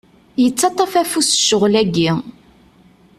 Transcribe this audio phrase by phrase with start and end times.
[0.43, 2.11] Yettaṭṭaf afus ccɣel-agi.